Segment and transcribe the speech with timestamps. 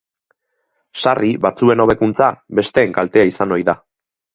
[1.03, 3.83] Sarri batzuen hobekuntza besteen kaltea izan ohi da.